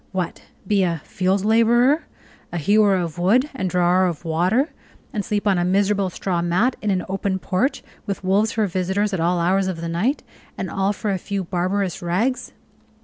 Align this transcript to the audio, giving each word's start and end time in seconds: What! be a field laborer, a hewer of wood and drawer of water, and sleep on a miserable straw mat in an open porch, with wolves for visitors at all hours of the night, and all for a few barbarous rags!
What! 0.11 0.41
be 0.65 0.81
a 0.81 1.03
field 1.05 1.45
laborer, 1.45 2.05
a 2.51 2.57
hewer 2.57 2.95
of 2.95 3.19
wood 3.19 3.51
and 3.53 3.69
drawer 3.69 4.07
of 4.07 4.25
water, 4.25 4.71
and 5.13 5.23
sleep 5.23 5.45
on 5.45 5.59
a 5.59 5.63
miserable 5.63 6.09
straw 6.09 6.41
mat 6.41 6.75
in 6.81 6.89
an 6.89 7.05
open 7.07 7.37
porch, 7.37 7.83
with 8.07 8.23
wolves 8.23 8.53
for 8.53 8.65
visitors 8.65 9.13
at 9.13 9.19
all 9.19 9.39
hours 9.39 9.67
of 9.67 9.79
the 9.79 9.87
night, 9.87 10.23
and 10.57 10.71
all 10.71 10.91
for 10.91 11.11
a 11.11 11.19
few 11.19 11.43
barbarous 11.43 12.01
rags! 12.01 12.51